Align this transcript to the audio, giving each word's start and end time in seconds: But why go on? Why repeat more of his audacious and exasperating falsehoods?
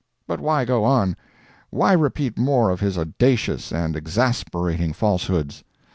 But 0.27 0.39
why 0.39 0.65
go 0.65 0.83
on? 0.83 1.15
Why 1.69 1.93
repeat 1.93 2.35
more 2.35 2.71
of 2.71 2.79
his 2.79 2.97
audacious 2.97 3.71
and 3.71 3.95
exasperating 3.95 4.93
falsehoods? 4.93 5.63